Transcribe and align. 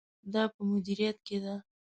دا 0.33 0.43
په 0.53 0.61
مدیریت 0.69 1.17
کې 1.27 1.37
ده. 1.43 1.55